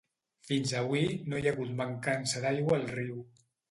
Fins 0.47 0.73
avui, 0.79 1.05
no 1.33 1.43
hi 1.43 1.47
ha 1.47 1.53
hagut 1.53 1.77
mancança 1.85 2.47
d'aigua 2.47 2.79
al 2.83 2.93
riu. 3.01 3.27